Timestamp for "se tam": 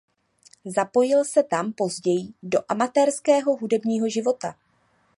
1.25-1.73